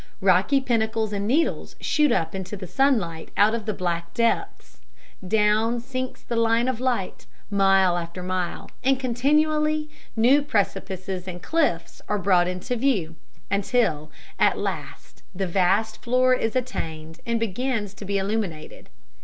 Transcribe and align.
Rocky 0.21 0.59
pinnacles 0.59 1.13
and 1.13 1.27
needles 1.27 1.75
shoot 1.79 2.11
up 2.11 2.33
into 2.33 2.57
the 2.57 2.65
sunlight 2.65 3.29
out 3.37 3.53
of 3.53 3.67
the 3.67 3.73
black 3.75 4.15
depths. 4.15 4.79
Down 5.27 5.79
sinks 5.79 6.23
the 6.23 6.35
line 6.35 6.67
of 6.67 6.79
light, 6.79 7.27
mile 7.51 7.95
after 7.95 8.23
mile, 8.23 8.71
and 8.83 8.99
continually 8.99 9.91
new 10.15 10.41
precipices 10.41 11.27
and 11.27 11.39
cliffs 11.43 12.01
are 12.09 12.17
brought 12.17 12.47
into 12.47 12.75
view, 12.75 13.15
until 13.51 14.09
at 14.39 14.57
last 14.57 15.21
the 15.35 15.45
vast 15.45 16.01
floor 16.01 16.33
is 16.33 16.55
attained 16.55 17.19
and 17.27 17.39
begins 17.39 17.93
to 17.93 18.03
be 18.03 18.17
illuminated. 18.17 18.89